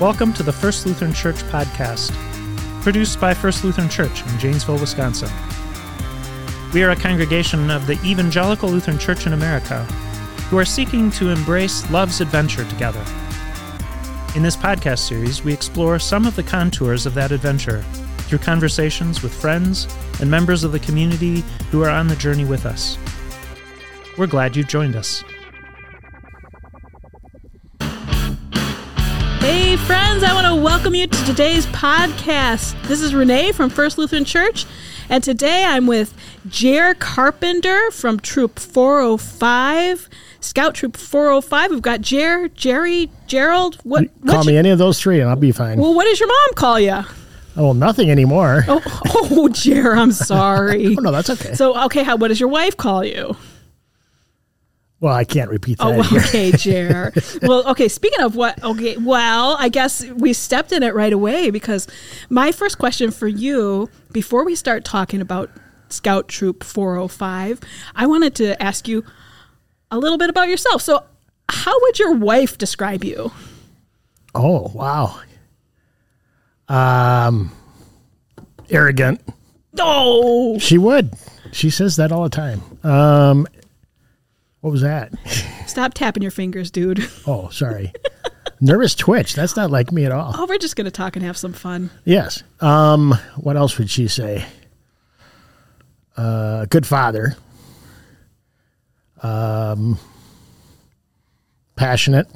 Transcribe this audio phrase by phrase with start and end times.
[0.00, 2.12] Welcome to the First Lutheran Church podcast,
[2.82, 5.30] produced by First Lutheran Church in Janesville, Wisconsin.
[6.72, 9.84] We are a congregation of the Evangelical Lutheran Church in America
[10.50, 13.04] who are seeking to embrace love's adventure together.
[14.34, 17.82] In this podcast series, we explore some of the contours of that adventure
[18.26, 19.86] through conversations with friends
[20.20, 22.98] and members of the community who are on the journey with us.
[24.18, 25.22] We're glad you've joined us.
[29.44, 32.80] Hey, friends, I want to welcome you to today's podcast.
[32.88, 34.64] This is Renee from First Lutheran Church,
[35.10, 36.14] and today I'm with
[36.48, 40.08] Jer Carpenter from Troop 405,
[40.40, 41.70] Scout Troop 405.
[41.70, 43.76] We've got Jer, Jerry, Gerald.
[43.84, 44.08] What?
[44.26, 45.78] Call me your- any of those three and I'll be fine.
[45.78, 47.00] well, what does your mom call you?
[47.58, 48.64] oh, nothing anymore.
[48.66, 50.96] Oh, Oh, oh, Jer, I'm sorry.
[50.96, 51.52] Oh, no, that's okay.
[51.54, 52.16] So, okay, how?
[52.16, 53.36] What does your wife call you?
[55.04, 55.86] Well, I can't repeat that.
[55.98, 56.20] Oh, here.
[56.20, 57.12] okay, Jer.
[57.42, 57.88] well, okay.
[57.88, 58.96] Speaking of what, okay.
[58.96, 61.86] Well, I guess we stepped in it right away because
[62.30, 65.50] my first question for you, before we start talking about
[65.90, 67.60] Scout Troop 405,
[67.94, 69.04] I wanted to ask you
[69.90, 70.80] a little bit about yourself.
[70.80, 71.04] So,
[71.50, 73.30] how would your wife describe you?
[74.34, 75.20] Oh, wow.
[76.66, 77.52] Um,
[78.70, 79.20] arrogant.
[79.78, 81.12] Oh, She would.
[81.52, 82.62] She says that all the time.
[82.82, 83.46] Um,
[84.64, 85.12] what was that?
[85.66, 87.06] stop tapping your fingers, dude.
[87.26, 87.92] Oh, sorry.
[88.62, 89.34] Nervous twitch.
[89.34, 90.32] That's not like me at all.
[90.34, 91.90] Oh, we're just gonna talk and have some fun.
[92.06, 92.42] Yes.
[92.60, 94.46] Um, what else would she say?
[96.16, 97.36] Uh, good father.
[99.22, 99.98] Um,
[101.76, 102.26] passionate.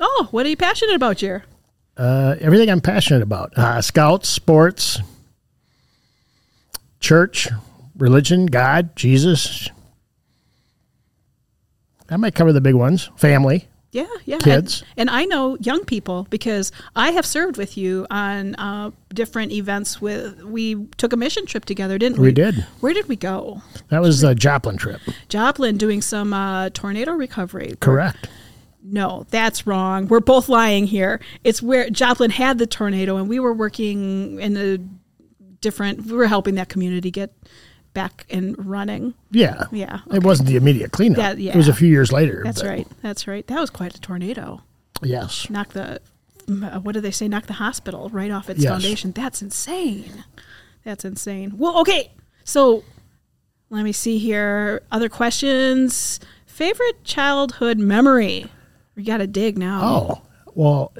[0.00, 1.42] Oh, what are you passionate about, Jer?
[1.96, 3.58] Uh, everything I'm passionate about.
[3.58, 5.00] Uh, scouts, sports,
[7.00, 7.48] church,
[7.96, 9.68] religion, God, Jesus.
[12.08, 13.10] That might cover the big ones.
[13.16, 13.68] Family.
[13.94, 14.38] Yeah, yeah.
[14.38, 14.82] Kids.
[14.96, 19.52] And, and I know young people because I have served with you on uh, different
[19.52, 20.00] events.
[20.00, 22.28] With we took a mission trip together, didn't we?
[22.28, 22.66] We did.
[22.80, 23.62] Where did we go?
[23.90, 25.00] That was the Joplin trip.
[25.28, 27.76] Joplin doing some uh, tornado recovery.
[27.78, 28.28] Correct.
[28.82, 30.08] No, that's wrong.
[30.08, 31.20] We're both lying here.
[31.44, 34.78] It's where Joplin had the tornado, and we were working in a
[35.60, 36.04] different.
[36.04, 37.32] We were helping that community get
[37.94, 39.14] back and running.
[39.30, 39.64] Yeah.
[39.72, 41.16] Yeah, It wasn't the immediate cleanup.
[41.16, 41.52] That- yeah.
[41.52, 42.42] It was a few years later.
[42.44, 42.88] That's but right.
[43.02, 43.46] That's right.
[43.46, 44.60] That was quite a tornado.
[45.02, 45.48] Yes.
[45.50, 46.00] knock the
[46.48, 48.70] uh, what do they say knock the hospital right off its Yes.
[48.70, 50.24] foundation that's insane
[50.84, 52.12] that's insane well okay
[52.44, 52.84] so
[53.70, 58.46] let me see here other questions favorite childhood memory
[58.94, 60.22] we gotta dig now Oh,
[60.54, 60.92] well,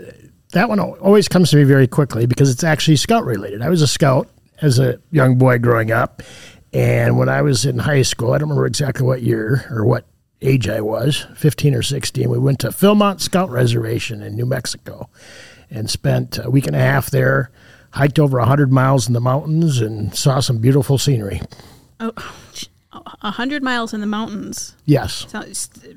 [0.52, 3.62] that one always comes to me very quickly because it's actually scout related.
[3.62, 4.28] I was a scout
[4.62, 6.22] as a young boy growing up.
[6.74, 10.06] And when I was in high school, I don't remember exactly what year or what
[10.42, 12.28] age I was 15 or 16.
[12.28, 15.08] We went to Philmont Scout Reservation in New Mexico
[15.70, 17.50] and spent a week and a half there,
[17.90, 21.40] hiked over 100 miles in the mountains, and saw some beautiful scenery.
[22.00, 22.12] oh,
[23.22, 25.26] a hundred miles in the mountains Yes.
[25.28, 25.42] so,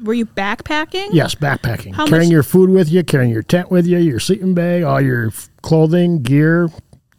[0.04, 1.94] were you backpacking Yes, backpacking.
[1.94, 4.82] How carrying much- your food with you, carrying your tent with you, your sleeping bag,
[4.84, 6.70] all your f- clothing, gear,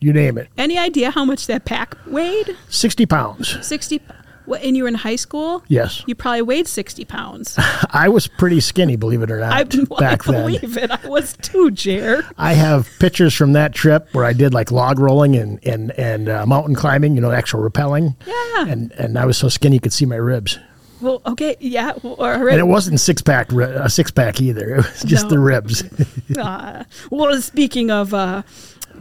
[0.01, 0.49] you name it.
[0.57, 3.67] any idea how much that pack weighed 60 pounds.
[3.67, 4.01] 60
[4.45, 6.03] what, and you were in high school Yes.
[6.07, 7.55] you probably weighed 60 pounds
[7.91, 9.65] I was pretty skinny, believe it or not, I,
[10.01, 10.43] back I then.
[10.47, 10.91] believe it.
[10.91, 12.25] I was too, Jer.
[12.39, 16.29] I have pictures from that trip where I did like log rolling and, and, and
[16.31, 18.15] uh, mountain climbing, you know, actual rappelling.
[18.27, 18.67] Yeah.
[18.73, 20.59] And, and I was so skinny you could see my ribs.
[21.03, 22.21] Well, okay, yeah, well.
[22.49, 24.77] And it wasn't six pack, a six pack either.
[24.77, 25.31] It was just No.
[25.31, 25.85] the ribs.
[26.39, 28.43] Uh, well, speaking of uh,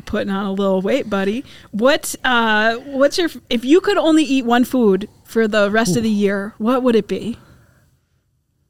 [0.07, 4.45] putting on a little weight, buddy, what uh, what's your if you could only eat
[4.45, 7.37] one food for the rest of the year, what would it be?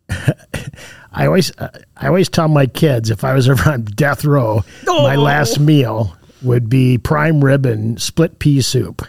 [0.10, 4.64] I always, uh, I always tell my kids if I was ever on death row,
[4.86, 5.22] my Oh.
[5.22, 9.02] last meal would be prime rib and split pea soup.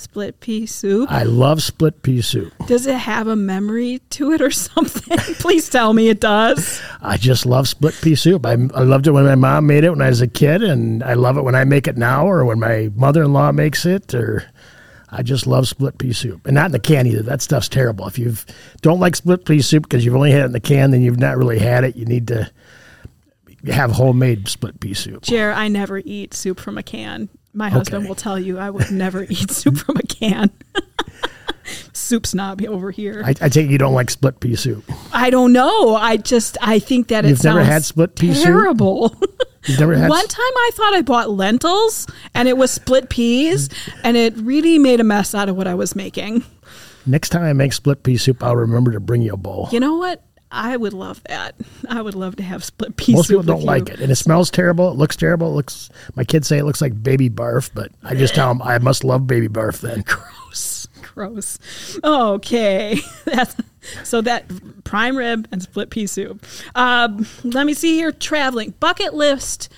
[0.00, 1.12] Split pea soup.
[1.12, 2.54] I love split pea soup.
[2.66, 5.18] Does it have a memory to it or something?
[5.34, 6.80] Please tell me it does.
[7.02, 8.46] I just love split pea soup.
[8.46, 11.02] I, I loved it when my mom made it when I was a kid, and
[11.02, 14.50] I love it when I make it now, or when my mother-in-law makes it, or
[15.10, 17.22] I just love split pea soup, and not in the can either.
[17.22, 18.06] That stuff's terrible.
[18.06, 18.34] If you
[18.80, 21.18] don't like split pea soup because you've only had it in the can, then you've
[21.20, 21.94] not really had it.
[21.94, 22.50] You need to
[23.70, 25.24] have homemade split pea soup.
[25.24, 27.28] Jer, I never eat soup from a can.
[27.52, 28.08] My husband Okay.
[28.08, 30.50] will tell you I would never eat soup from a can.
[31.92, 33.22] soup snob over here.
[33.24, 34.84] I, I take you don't like split pea soup.
[35.12, 35.94] I don't know.
[35.96, 38.44] I just I think that it You've never sounds had split pea soup?
[38.44, 39.16] terrible.
[39.66, 43.68] You've never had One time I thought I bought lentils and it was split peas
[44.02, 46.42] and it really made a mess out of what I was making.
[47.06, 49.68] Next time I make split pea soup, I'll remember to bring you a bowl.
[49.70, 50.24] You know what?
[50.52, 51.54] I would love that.
[51.88, 53.16] I would love to have split pea soup.
[53.16, 53.94] Most people don't like you.
[53.94, 54.90] it, and it smells terrible.
[54.90, 55.48] It looks terrible.
[55.48, 55.90] It looks.
[56.16, 59.04] My kids say it looks like baby barf, but I just tell them I must
[59.04, 59.80] love baby barf.
[59.80, 60.88] Then Gross.
[61.02, 61.58] Gross.
[62.02, 62.98] Okay.
[63.24, 63.56] That's
[64.04, 64.44] so that
[64.84, 66.44] prime rib and split pea soup.
[66.74, 68.12] Um, let me see here.
[68.12, 69.68] Traveling bucket list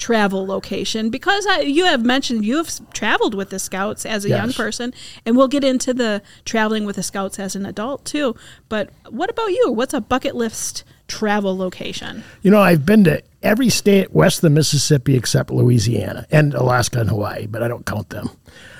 [0.00, 4.30] travel location because I, you have mentioned you have traveled with the scouts as a
[4.30, 4.94] young person
[5.26, 8.34] and we'll get into the traveling with the scouts as an adult too
[8.70, 13.22] but what about you what's a bucket list travel location you know I've been to
[13.42, 17.86] every state west of the Mississippi except Louisiana and Alaska and Hawaii, but I don't
[17.86, 18.30] count them.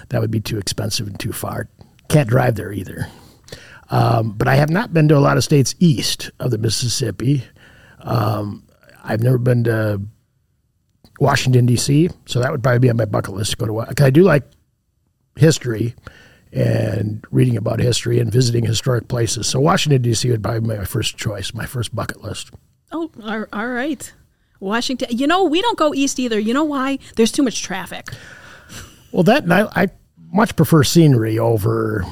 [0.08, 1.69] That would be too expensive and too far.
[2.08, 3.06] Can't drive there either.
[3.90, 7.44] Um, but I have not been to a lot of states east of the Mississippi.
[8.00, 8.64] Um,
[9.02, 10.00] I've never been to
[11.20, 13.94] Washington D.C., so that would probably be on my bucket list to go to.
[13.94, 14.43] 'cause I do like
[15.37, 15.94] history
[16.52, 19.46] and reading about history and visiting historic places.
[19.46, 20.28] So Washington D.C.
[20.31, 22.50] would probably be my first choice, my first bucket list.
[22.90, 24.12] oh all all right
[24.58, 28.08] washington you know we don't go east either you know why there's too much traffic
[29.12, 29.88] Well, that and I, I
[30.32, 32.05] much prefer scenery over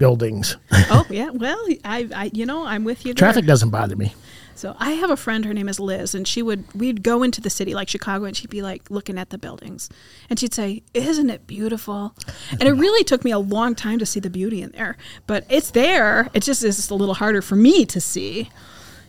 [0.00, 0.56] buildings.
[0.72, 3.18] oh yeah well I, I you know i'm with you there.
[3.26, 4.14] Traffic doesn't bother me.
[4.56, 5.46] So I have a friend.
[5.46, 8.36] Her name is Liz, and she would we'd go into the city like Chicago, and
[8.36, 9.88] she'd be like looking at the buildings,
[10.28, 12.14] and she'd say, "Isn't it beautiful?"
[12.50, 15.46] And it really took me a long time to see the beauty in there, but
[15.48, 16.28] it's there.
[16.34, 18.50] It just is a little harder for me to see.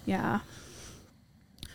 [0.06, 0.40] Yeah.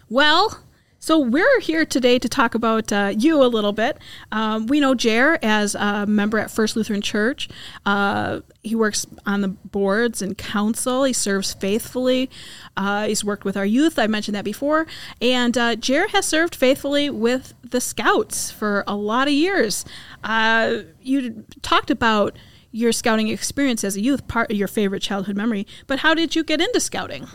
[0.08, 0.60] Well.
[1.06, 3.96] So we're here today to talk about uh, you a little bit.
[4.32, 7.48] Um, we know Jer as a member at First Lutheran Church.
[7.84, 11.04] Uh, he works on the boards and council.
[11.04, 12.28] He serves faithfully.
[12.76, 14.00] Uh, he's worked with our youth.
[14.00, 14.88] I mentioned that before.
[15.22, 19.84] And uh, Jer has served faithfully with the Scouts for a lot of years.
[20.24, 22.36] Uh, you talked about
[22.72, 25.68] your scouting experience as a youth, part of your favorite childhood memory.
[25.86, 27.28] But how did you get into scouting?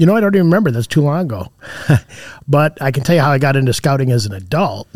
[0.00, 0.70] You know, I don't even remember.
[0.70, 1.52] That's too long ago.
[2.48, 4.88] but I can tell you how I got into scouting as an adult.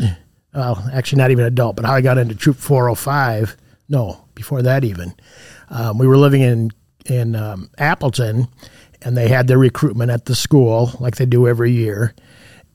[0.51, 3.55] Well, actually, not even adult, but how I got into Troop 405.
[3.87, 5.13] No, before that even.
[5.69, 6.71] Um, we were living in
[7.05, 8.47] in um, Appleton,
[9.03, 12.15] and they had their recruitment at the school like they do every year.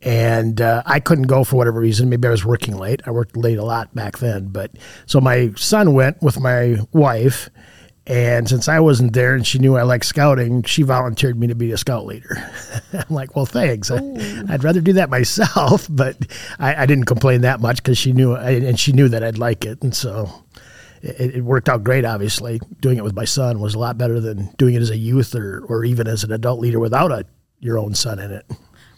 [0.01, 2.11] And uh, I couldn't go for whatever reason.
[2.11, 3.03] Maybe I was working late.
[3.07, 4.51] I worked late a lot back then.
[4.51, 4.71] But
[5.07, 7.51] so my son went with my wife,
[8.07, 11.55] and since I wasn't there and she knew I liked scouting, she volunteered me to
[11.55, 12.51] be a scout leader.
[12.93, 13.91] I'm like, well, thanks.
[13.91, 14.45] I, oh.
[14.49, 16.17] I'd rather do that myself, but
[16.59, 19.39] I, I didn't complain that much because she knew, I, and she knew that I'd
[19.39, 20.45] like it, and so
[21.03, 22.05] it, it worked out great.
[22.05, 24.97] Obviously, doing it with my son was a lot better than doing it as a
[24.97, 27.27] youth or, or even as an adult leader without a
[27.61, 28.47] your own son in it.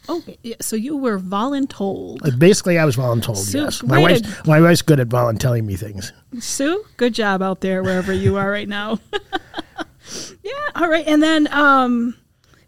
[0.08, 2.38] Oh, yeah, so you were voluntold.
[2.38, 3.36] Basically, I was voluntold.
[3.36, 6.12] So, yes, my wife's to- my wife's good at voluntelling me things.
[6.40, 8.98] Sue, good job out there wherever you are right now.
[10.42, 11.06] yeah, all right.
[11.06, 12.16] And then um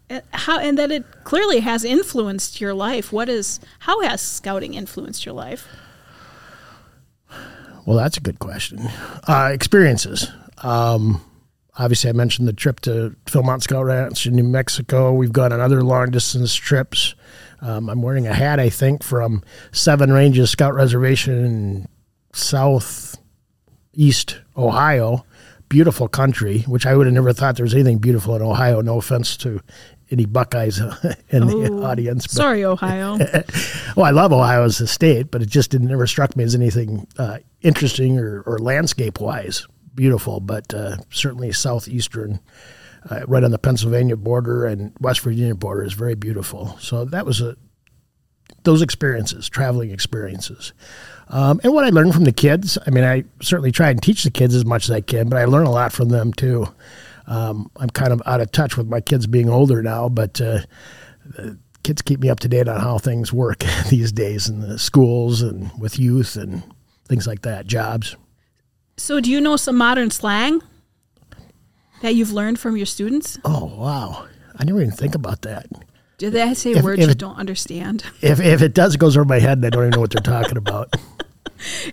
[0.09, 3.11] uh, how and then it clearly has influenced your life.
[3.11, 5.67] What is how has scouting influenced your life?
[7.85, 8.79] Well, that's a good question.
[9.27, 10.31] Uh, experiences.
[10.63, 11.21] Um,
[11.77, 15.13] obviously, I mentioned the trip to Philmont Scout Ranch in New Mexico.
[15.13, 17.15] We've gone on other long distance trips.
[17.61, 19.41] Um, I'm wearing a hat, I think, from
[19.71, 21.87] Seven Ranges Scout Reservation in
[22.33, 23.21] southeast
[24.57, 25.25] Ohio.
[25.67, 28.81] Beautiful country, which I would have never thought there was anything beautiful in Ohio.
[28.81, 29.61] No offense to
[30.11, 30.79] any Buckeyes
[31.29, 32.27] in the Oh, audience.
[32.27, 33.17] But Sorry, Ohio.
[33.95, 36.53] well, I love Ohio as a state, but it just didn't never struck me as
[36.53, 40.39] anything uh, interesting or, or landscape wise beautiful.
[40.39, 42.39] But uh, certainly southeastern,
[43.09, 46.77] uh, right on the Pennsylvania border and West Virginia border, is very beautiful.
[46.79, 47.55] So that was a
[48.63, 50.73] those experiences, traveling experiences.
[51.29, 54.23] Um, and what I learned from the kids, I mean, I certainly try and teach
[54.23, 56.67] the kids as much as I can, but I learn a lot from them too.
[57.27, 60.59] Um, I'm kind of out of touch with my kids being older now, but uh,
[61.83, 65.41] kids keep me up to date on how things work these days in the schools
[65.41, 66.63] and with youth and
[67.07, 68.15] things like that, jobs.
[68.97, 70.61] So do you know some modern slang
[72.01, 73.37] that you've learned from your students?
[73.45, 74.27] Oh, wow.
[74.57, 75.67] I never even think about that.
[76.17, 78.03] Do they say If- words if you it- don't understand?
[78.21, 80.11] If, if it does, it goes over my head and I don't even know what
[80.11, 80.93] they're talking about.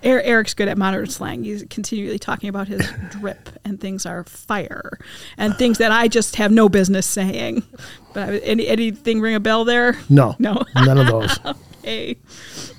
[0.04, 1.44] Er- Eric's good at modern slang.
[1.44, 4.98] He's continually talking about his drip, and things are fire,
[5.38, 7.62] and things that I just have no business saying.
[8.12, 9.96] But any anything ring a bell there?
[10.10, 10.34] No.
[10.40, 10.62] No.
[10.74, 11.38] None of those.
[11.84, 12.16] Hey,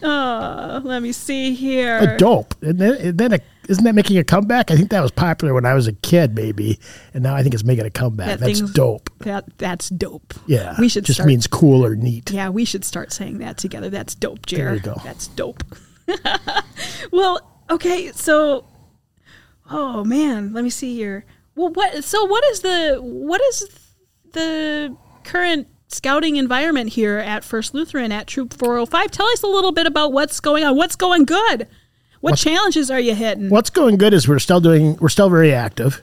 [0.01, 1.97] uh, let me see here.
[1.99, 2.55] A dope.
[2.61, 4.71] Isn't that, isn't, that a, isn't that making a comeback?
[4.71, 6.79] I think that was popular when I was a kid, maybe.
[7.13, 8.27] And now I think it's making a comeback.
[8.27, 9.09] That That's dope.
[9.19, 10.33] That that's dope.
[10.47, 10.75] Yeah.
[10.79, 11.27] we should Just start.
[11.27, 12.31] means cool or neat.
[12.31, 13.89] yeah, we should start saying that together.
[13.89, 14.57] That's dope, Jer.
[14.57, 15.01] There you go.
[15.03, 15.63] That's dope.
[17.11, 18.65] well, okay, so
[19.69, 21.25] oh man, let me see here.
[21.55, 22.03] Well, what?
[22.03, 23.69] So what is the what is
[24.33, 29.11] the current scouting environment here at First Lutheran at Troop 405.
[29.11, 30.75] Tell us a little bit about what's going on.
[30.75, 31.67] What's going good?
[32.23, 33.49] What challenges are you hitting?
[33.49, 34.95] What's going good is we're still doing.
[34.95, 36.01] We're still very active.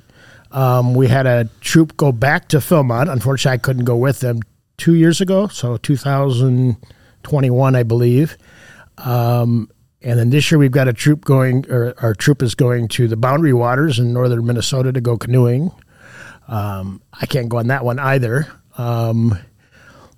[0.51, 3.11] Um, we had a troop go back to Philmont.
[3.11, 4.41] Unfortunately, I couldn't go with them
[4.77, 8.37] two years ago, so 2021, I believe.
[8.99, 9.71] Um,
[10.03, 13.09] and then this year we've got a troop going, or our troop is going to
[13.09, 15.71] the Boundary Waters in northern Minnesota to go canoeing.
[16.49, 18.47] Um, I can't go on that one either.
[18.77, 19.39] Um,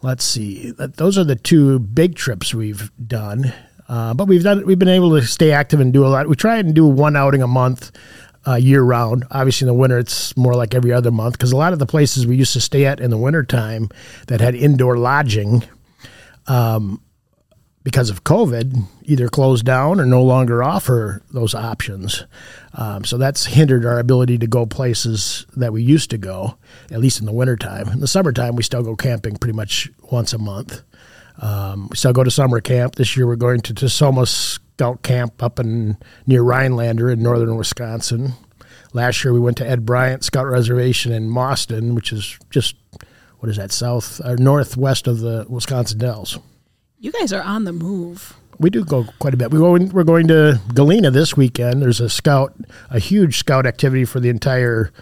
[0.02, 0.72] let's see.
[0.72, 3.52] Those are the two big trips we've done.
[3.92, 6.26] Uh, but we've done we've been able to stay active and do a lot.
[6.26, 7.92] We try and do one outing a month,
[8.46, 9.26] uh, year round.
[9.30, 11.84] Obviously, in the winter it's more like every other month because a lot of the
[11.84, 13.90] places we used to stay at in the wintertime
[14.28, 15.62] that had indoor lodging,
[16.46, 17.02] um,
[17.84, 22.24] because of COVID, either closed down or no longer offer those options.
[22.72, 26.56] Um, so that's hindered our ability to go places that we used to go,
[26.90, 27.88] at least in the wintertime.
[27.88, 30.82] In the summertime, we still go camping pretty much once a month.
[31.38, 32.96] Um, we still go to summer camp.
[32.96, 35.96] This year we're going to Tesomas Scout Camp up in
[36.26, 38.32] near Rhinelander in northern Wisconsin.
[38.92, 42.76] Last year we went to Ed Bryant Scout Reservation in Mauston, which is just
[43.38, 46.38] what is that south or northwest of the Wisconsin Dells.
[46.98, 48.34] You guys are on the move.
[48.58, 49.50] We do go quite a bit.
[49.50, 51.82] We go in, we're going to Galena this weekend.
[51.82, 52.54] There's a scout,
[52.90, 54.92] a huge scout activity for the entire,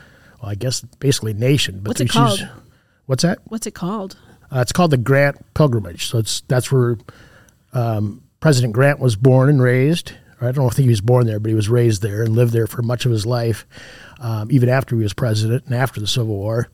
[0.40, 1.80] well, I guess basically nation.
[1.80, 2.48] But What's it called?
[3.06, 3.40] What's that?
[3.44, 4.16] What's it called?
[4.52, 6.06] Uh, it's called the Grant Pilgrimage.
[6.06, 6.98] So it's that's where
[7.72, 10.12] um, President Grant was born and raised.
[10.40, 12.52] I don't know if he was born there, but he was raised there and lived
[12.52, 13.66] there for much of his life,
[14.20, 16.68] um, even after he was president and after the Civil War.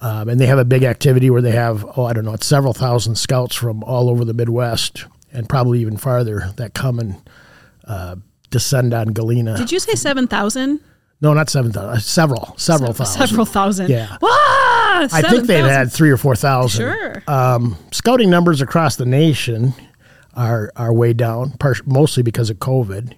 [0.00, 2.46] Um, and they have a big activity where they have, oh, I don't know, it's
[2.46, 7.30] several thousand scouts from all over the Midwest and probably even farther that come and
[7.84, 8.16] uh,
[8.50, 9.56] descend on Galena.
[9.56, 10.80] Did you say 7,000?
[11.20, 12.00] No, not 7,000.
[12.00, 13.26] Several, several thousand.
[13.26, 13.90] Several thousand.
[13.90, 14.16] Yeah.
[14.22, 15.70] Ah, I think they've 7,000.
[15.70, 16.80] had three or 4,000.
[16.80, 17.22] Sure.
[17.26, 19.74] Um, scouting numbers across the nation
[20.34, 23.14] are are way down, par- mostly because of COVID.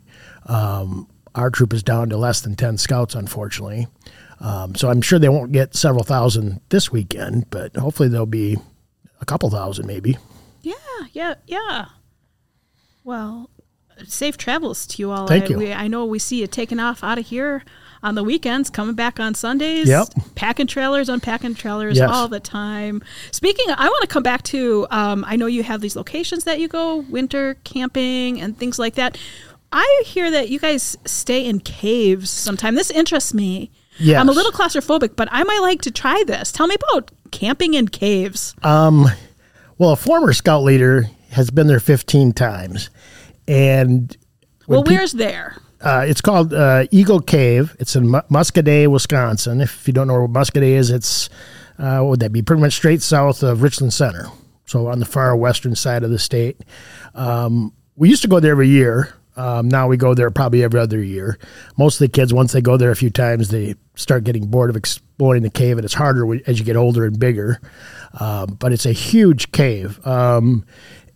[0.46, 3.86] Um, our troop is down to less than 10 scouts, unfortunately.
[4.40, 8.56] Um, so I'm sure they won't get several thousand this weekend, but hopefully there'll be
[9.20, 10.16] a couple thousand maybe.
[10.62, 10.74] Yeah,
[11.12, 11.86] yeah, yeah.
[13.04, 13.50] Well,
[14.06, 15.26] safe travels to you all.
[15.26, 15.58] Thank I, you.
[15.58, 17.62] We, I know we see you taking off out of here
[18.02, 19.88] on the weekends, coming back on Sundays.
[19.88, 20.08] Yep.
[20.34, 22.10] Packing trailers, unpacking trailers Yes.
[22.10, 23.02] all the time.
[23.30, 24.86] Speaking, I want to come back to.
[24.90, 28.94] Um, I know you have these locations that you go winter camping and things like
[28.94, 29.18] that.
[29.72, 32.74] I hear that you guys stay in caves sometime.
[32.74, 33.70] This interests me.
[33.98, 34.18] Yes.
[34.18, 36.50] I'm a little claustrophobic, but I might like to try this.
[36.50, 38.54] Tell me about camping in caves.
[38.64, 42.90] Well, a former scout leader has been there 15 times.
[43.46, 44.16] And
[44.66, 45.56] well, peop- where's there?
[45.80, 47.74] Uh, it's called uh, Eagle Cave.
[47.78, 49.60] It's in Mu- Muscoda, Wisconsin.
[49.60, 51.30] If you don't know where Muscoda is, it's
[51.78, 52.42] uh, would that be?
[52.42, 54.26] Pretty much straight south of Richland Center,
[54.66, 56.60] so on the far western side of the state.
[57.14, 59.14] Um, we used to go there every year.
[59.36, 61.38] Um, now we go there probably every other year.
[61.78, 64.68] Most of the kids, once they go there a few times, they start getting bored
[64.68, 67.58] of exploring the cave, and it's harder as you get older and bigger.
[68.18, 70.66] Um, but it's a huge cave, um,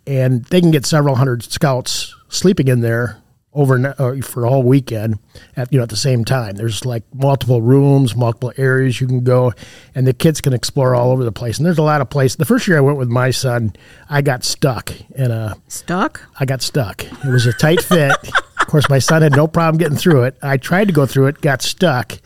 [0.07, 3.21] and they can get several hundred scouts sleeping in there
[3.55, 5.19] over uh, for a whole weekend
[5.57, 6.57] at you know at the same time.
[6.57, 9.53] There's like multiple rooms, multiple areas you can go,
[9.95, 11.59] and the kids can explore all over the place.
[11.59, 12.37] And there's a lot of places.
[12.37, 13.75] The first year I went with my son,
[14.11, 15.57] I got stuck in a.
[15.69, 16.23] Stuck?
[16.39, 17.05] I got stuck.
[17.05, 18.13] It was a tight fit.
[18.61, 20.37] of course, my son had no problem getting through it.
[20.43, 22.19] I tried to go through it, got stuck.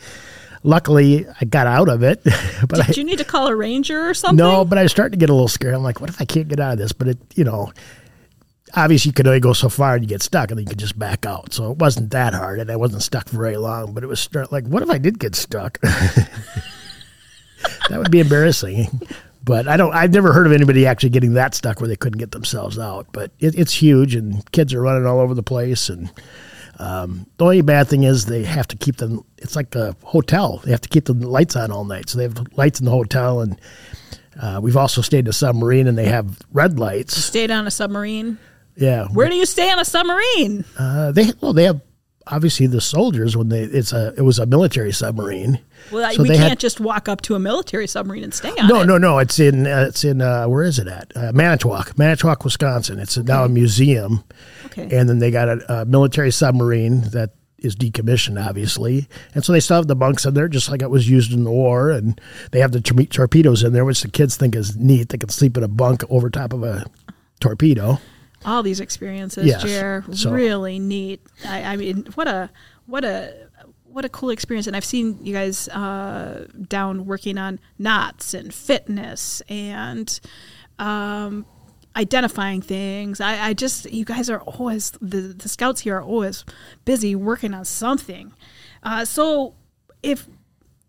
[0.63, 2.21] Luckily, I got out of it.
[2.67, 4.35] but I, Did you need to call a ranger or something?
[4.37, 5.73] no, but I was starting to get a little scared.
[5.73, 6.91] I'm like, what if I can't get out of this?
[6.91, 7.71] But it, you know,
[8.75, 10.79] obviously you could only go so far and you get stuck and then you could
[10.79, 11.53] just back out.
[11.53, 14.19] So it wasn't that hard and I wasn't stuck for very long, but it was
[14.19, 15.79] start like, what if I did get stuck?
[15.81, 16.27] that
[17.91, 19.01] would be embarrassing.
[19.43, 22.19] But I don't, I've never heard of anybody actually getting that stuck where they couldn't
[22.19, 23.07] get themselves out.
[23.11, 25.89] But it, it's huge and kids are running all over the place.
[25.89, 26.11] And
[26.77, 30.61] um, the only bad thing is they have to keep them, it's like a hotel.
[30.63, 32.09] They have to keep the lights on all night.
[32.09, 33.59] So they have lights in the hotel and
[34.41, 37.15] uh, we've also stayed in a submarine and they have red lights.
[37.15, 38.37] Stayed on a submarine.
[38.79, 39.07] Yeah.
[39.07, 40.65] Where do you stay on a submarine?
[40.77, 41.81] Uh, they well they have
[42.27, 45.59] obviously the soldiers when they it's a it was a military submarine.
[45.91, 48.67] Well, So we can't had- just walk up to a military submarine and stay on
[48.67, 48.85] No, it.
[48.85, 49.17] no, no.
[49.19, 51.11] It's in uh, it's in uh, where is it at?
[51.15, 52.99] Uh, Manitowoc, Manitowoc, Wisconsin.
[52.99, 54.23] It's now a museum,
[54.67, 54.83] Okay.
[54.95, 59.59] and then they got a, a military submarine that is decommissioned, obviously, and so they
[59.59, 62.21] still have the bunks in there, just like it was used in the war, and
[62.51, 65.09] they have the tor- torpedoes in there, which the kids think is neat.
[65.09, 66.85] They can sleep in a bunk over top of a
[67.41, 67.99] torpedo.
[68.45, 69.63] All these experiences, Yes.
[69.63, 71.21] Jer, So- really neat.
[71.45, 72.49] I, I mean, what a
[72.85, 73.47] what a
[73.83, 74.67] what a cool experience!
[74.67, 80.19] And I've seen you guys uh, down working on knots and fitness and
[80.77, 81.45] um,
[81.95, 83.19] identifying things.
[83.19, 86.45] I, I just you guys are always the the scouts here are always
[86.85, 88.31] busy working on something.
[88.83, 89.55] Uh, so
[90.03, 90.27] if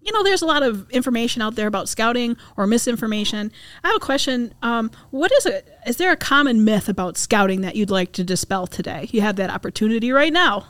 [0.03, 3.53] you know, there's a lot of information out there about scouting or misinformation.
[3.85, 4.55] I have a question.
[4.63, 5.69] Um, what is it?
[5.87, 9.09] Is there a common myth about scouting that you'd like to dispel today?
[9.13, 10.67] You have that opportunity right now.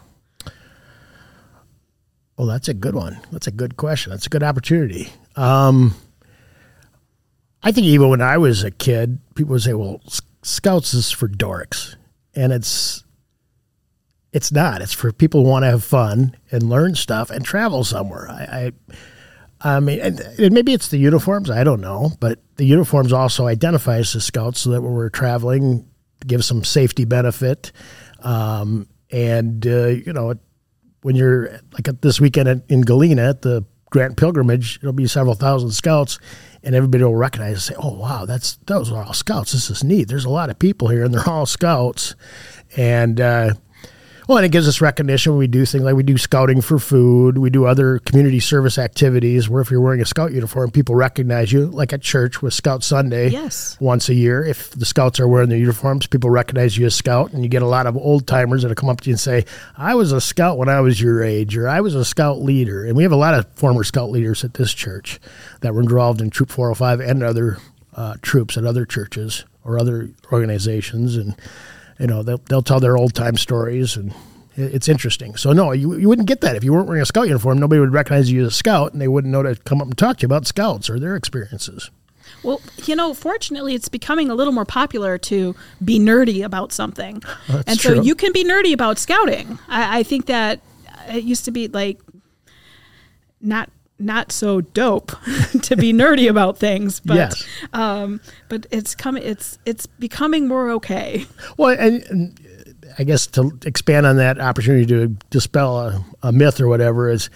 [2.36, 3.20] Well, that's a good one.
[3.30, 4.10] That's a good question.
[4.10, 5.12] That's a good opportunity.
[5.36, 5.94] Um,
[7.62, 10.00] I think even when I was a kid, people would say, "Well,
[10.42, 11.96] scouts is for dorks,"
[12.34, 13.04] and it's
[14.32, 14.80] it's not.
[14.80, 18.28] It's for people who want to have fun and learn stuff and travel somewhere.
[18.30, 18.72] I, I,
[19.62, 21.50] I mean, and, and maybe it's the uniforms.
[21.50, 25.10] I don't know, but the uniforms also identify us as scouts, so that when we're
[25.10, 25.88] traveling,
[26.26, 27.72] give some safety benefit,
[28.20, 30.34] um, and uh, you know,
[31.02, 35.72] when you're like this weekend in Galena at the Grant Pilgrimage, it'll be several thousand
[35.72, 36.18] scouts,
[36.62, 39.52] and everybody will recognize and say, "Oh, wow, that's those are all scouts.
[39.52, 40.08] This is neat.
[40.08, 42.14] There's a lot of people here, and they're all scouts."
[42.76, 43.54] And uh,
[44.30, 45.32] well, and it gives us recognition.
[45.32, 47.36] When we do things like we do scouting for food.
[47.36, 51.50] We do other community service activities where if you're wearing a scout uniform, people recognize
[51.50, 53.30] you, like at church with Scout Sunday.
[53.30, 53.76] Yes.
[53.80, 57.32] Once a year, if the scouts are wearing their uniforms, people recognize you as scout,
[57.32, 59.46] and you get a lot of old timers that'll come up to you and say,
[59.76, 62.84] "I was a scout when I was your age," or "I was a scout leader."
[62.84, 65.18] And we have a lot of former scout leaders at this church
[65.62, 67.58] that were involved in Troop 405 and other
[67.96, 71.34] uh, troops at other churches or other organizations, and
[72.00, 74.12] you know they'll, they'll tell their old time stories and
[74.56, 77.28] it's interesting so no you, you wouldn't get that if you weren't wearing a scout
[77.28, 79.86] uniform nobody would recognize you as a scout and they wouldn't know to come up
[79.86, 81.90] and talk to you about scouts or their experiences
[82.42, 85.54] well, you know, fortunately, it's becoming a little more popular to
[85.84, 87.22] be nerdy about something.
[87.48, 88.02] That's and so true.
[88.02, 89.58] you can be nerdy about scouting.
[89.68, 90.60] I, I think that
[91.08, 92.00] it used to be like
[93.40, 93.68] not
[94.00, 95.10] not so dope
[95.62, 97.46] to be nerdy about things, but Yes.
[97.72, 99.22] um, but it's coming.
[99.22, 101.26] It's it's becoming more okay.
[101.56, 102.40] Well, and, and
[102.98, 107.30] I guess to expand on that opportunity to dispel a, a myth or whatever is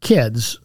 [0.00, 0.58] kids.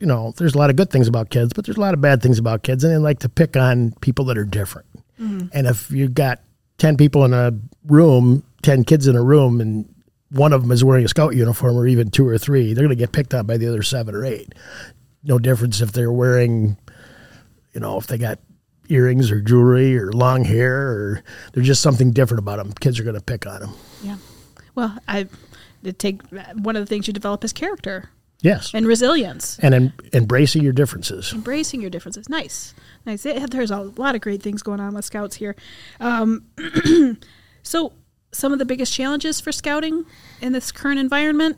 [0.00, 2.00] You know, there's a lot of good things about kids, but there's a lot of
[2.00, 4.86] bad things about kids, and they like to pick on people that are different.
[5.20, 6.40] And if you've got
[6.78, 7.50] ten people in a
[7.88, 9.92] room, ten kids in a room, and
[10.30, 12.96] one of them is wearing a scout uniform, or even two or three, they're going
[12.96, 14.54] to get picked on by the other seven or eight.
[15.24, 16.76] No difference if they're wearing
[17.74, 18.38] you know, if they got
[18.88, 22.72] earrings or jewelry or long hair or there's just something different about them.
[22.80, 23.74] Kids are going to pick on them.
[24.02, 24.16] Yeah.
[24.74, 25.28] Well, I
[25.98, 26.22] take
[26.54, 28.08] one of the things you develop is character
[28.40, 28.72] Yes.
[28.72, 29.58] and resilience.
[29.60, 31.32] And em- embracing your differences.
[31.32, 32.28] embracing your differences.
[32.28, 33.26] Nice, nice.
[33.26, 35.54] It- there's a lot of great things going on with scouts here.
[36.00, 36.44] Um,
[37.62, 37.92] so,
[38.32, 40.04] some of the biggest challenges for scouting
[40.40, 41.56] in this current environment: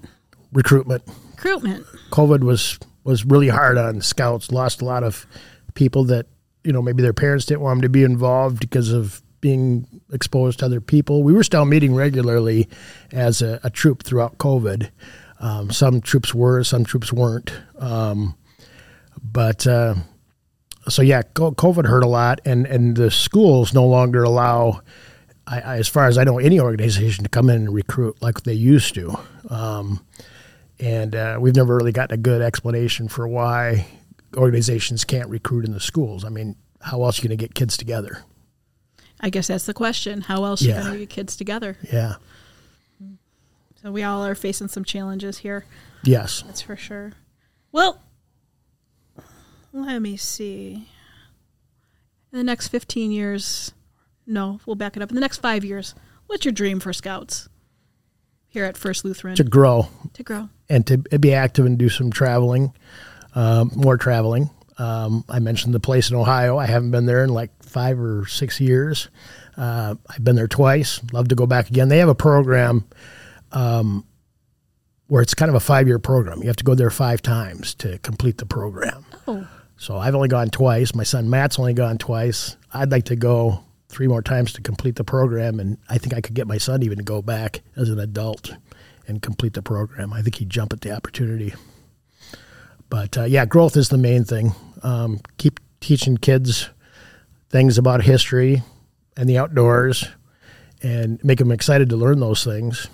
[0.52, 1.02] Recruitment.
[1.30, 1.85] recruitment.
[2.11, 4.50] COVID was was really hard on scouts.
[4.52, 5.26] Lost a lot of
[5.74, 6.26] people that
[6.64, 10.59] you know maybe their parents didn't want them to be involved because of being exposed
[10.61, 11.22] to other people.
[11.22, 12.68] We were still meeting regularly
[13.11, 14.90] as a, a troop throughout COVID.
[15.40, 17.50] Um, some troops were, some troops weren't.
[17.78, 18.37] Um,
[19.22, 19.94] but uh,
[20.88, 24.83] so yeah, COVID hurt a lot, and and the schools no longer allow.
[25.51, 28.43] I, I, as far as I know, any organization to come in and recruit like
[28.43, 29.19] they used to.
[29.49, 30.05] Um,
[30.79, 33.87] and uh, we've never really gotten a good explanation for why
[34.37, 36.25] organizations can't recruit in the schools.
[36.25, 38.23] I mean, how else are you going to get kids together?
[39.21, 40.21] I guess that's the question.
[40.23, 40.75] How else Yeah.
[40.75, 41.77] are you going to get kids together?
[41.93, 42.15] Yeah.
[43.83, 45.65] So we all are facing some challenges here.
[46.05, 46.43] Yes.
[46.43, 47.13] That's for sure.
[47.73, 48.01] Well,
[49.73, 50.89] let me see.
[52.33, 53.73] In the next 15 years,
[54.31, 55.11] no, we'll back it up.
[55.11, 55.95] In the next five years,
[56.27, 57.49] what's your dream for scouts
[58.49, 60.49] here at First Lutheran To grow to grow?
[60.69, 62.73] and to be active and do some traveling,
[63.35, 64.51] um, more traveling.
[64.79, 66.57] Um, I mentioned the place in Ohio.
[66.57, 69.09] I haven't been there in like five or six years.
[69.57, 71.01] Uh, I've been there twice.
[71.12, 71.88] Love to go back again.
[71.90, 72.87] They have a program
[73.53, 74.07] um,
[75.09, 76.40] where it's kind of a five year program.
[76.40, 79.05] You have to go there five times to complete the program.
[79.29, 80.95] Oh, So I've only gone twice.
[80.95, 82.57] My son Matt's only gone twice.
[82.73, 86.20] I'd like to go three more times to complete the program, and I think I
[86.20, 88.55] could get my son even to go back as an adult
[89.07, 90.12] and complete the program.
[90.12, 91.53] I think he'd jump at the opportunity.
[92.88, 94.55] But uh, yeah, growth is the main thing.
[94.83, 96.70] Um, keep teaching kids
[97.48, 98.62] things about history
[99.16, 100.09] and the outdoors,
[100.83, 102.87] and make them excited to learn those things.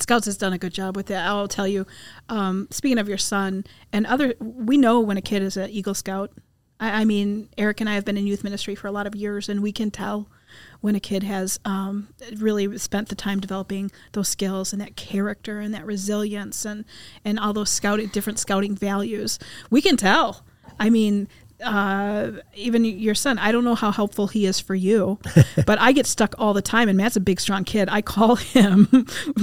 [0.00, 1.24] Scouts has done a good job with that.
[1.26, 1.86] I'll tell you.
[2.28, 5.94] Um, speaking of your son and other, we know when a kid is an Eagle
[5.94, 6.32] Scout.
[6.80, 9.14] I, I mean, Eric and I have been in youth ministry for a lot of
[9.14, 10.28] years, and we can tell
[10.80, 15.60] when a kid has um, really spent the time developing those skills and that character
[15.60, 16.84] and that resilience and
[17.24, 19.38] and all those scouting different scouting values.
[19.70, 20.44] We can tell.
[20.78, 21.28] I mean,
[21.64, 25.18] uh, even your son, I don't know how helpful he is for you,
[25.66, 26.88] but I get stuck all the time.
[26.88, 27.88] And Matt's a big, strong kid.
[27.90, 28.86] I call him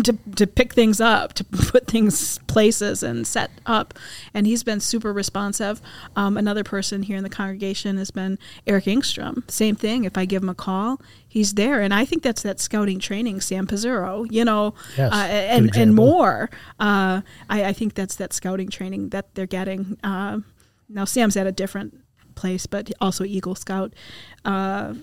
[0.03, 3.93] to, to pick things up, to put things places and set up.
[4.34, 5.81] And he's been super responsive.
[6.15, 9.49] Um, another person here in the congregation has been Eric Engstrom.
[9.49, 10.03] Same thing.
[10.03, 11.81] If I give him a call, he's there.
[11.81, 15.95] And I think that's that scouting training, Sam Pizzuro, you know, Yes, uh, and, and
[15.95, 16.49] more.
[16.79, 19.97] Uh, I, I think that's that scouting training that they're getting.
[20.03, 20.39] Uh,
[20.89, 21.97] now, Sam's at a different
[22.41, 23.93] place, but also Eagle Scout.
[24.43, 24.95] Uh,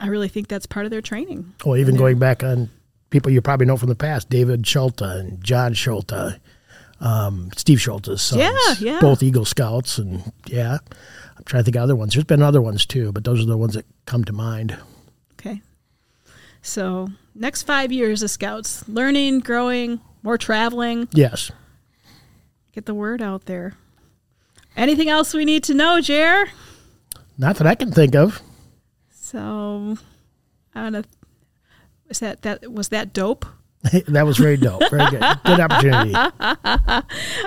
[0.00, 1.52] I really think that's part of their training.
[1.64, 2.68] Well, even going back on
[3.10, 6.38] people you probably know from the past, David Schulte and John Schulte,
[7.00, 8.40] um, Steve Schulte's sons.
[8.40, 9.00] Yeah, yeah.
[9.00, 9.98] Both Eagle Scouts.
[9.98, 10.78] And yeah,
[11.36, 12.14] I'm trying to think of other ones.
[12.14, 14.76] There's been other ones too, but those are the ones that come to mind.
[15.34, 15.62] Okay.
[16.62, 21.50] So, next five years of Scouts learning, growing, more traveling, Yes.
[22.72, 23.74] get the word out there.
[24.76, 26.46] Anything else we need to know, Jer?
[27.38, 28.40] Not that I can think of.
[29.10, 29.96] So,
[30.74, 31.04] I want to.
[32.08, 33.46] Is that that was that dope?
[34.06, 34.82] that was very dope.
[34.90, 35.22] Very good.
[35.44, 36.12] Good opportunity.
[36.14, 37.02] I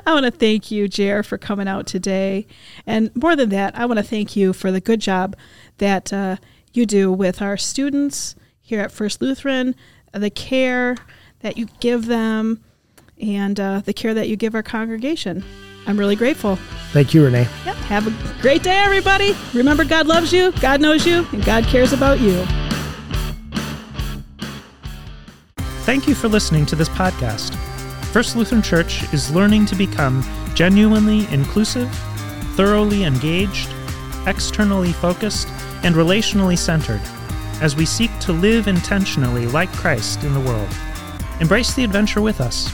[0.08, 2.46] want to thank you, Jer, for coming out today.
[2.86, 5.38] And more than that, I want to thank you for the good job
[5.78, 6.38] that uh,
[6.74, 9.76] you do with our students here at First Lutheran,
[10.12, 10.98] the care
[11.40, 12.62] that you give them,
[13.22, 15.46] and uh, the care that you give our congregation.
[15.88, 16.58] I'm really grateful.
[16.92, 17.48] Thank you, Renee.
[17.66, 17.76] Yep.
[17.76, 19.36] Have a great day, everybody.
[19.54, 22.46] Remember, God loves you, God knows you, and God cares about you.
[25.84, 27.54] Thank you for listening to this podcast.
[28.06, 30.24] First Lutheran Church is learning to become
[30.56, 31.94] genuinely inclusive,
[32.56, 33.70] thoroughly engaged,
[34.26, 35.48] externally focused,
[35.84, 37.02] and relationally centered
[37.62, 40.70] as we seek to live intentionally like Christ in the world.
[41.40, 42.74] Embrace the adventure with us.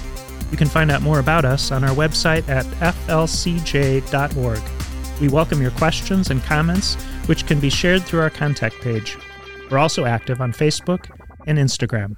[0.51, 2.65] You can find out more about us on our website at
[3.07, 4.61] flcj.org.
[5.21, 6.95] We welcome your questions and comments,
[7.27, 9.17] which can be shared through our contact page.
[9.69, 11.09] We're also active on Facebook
[11.47, 12.17] and Instagram.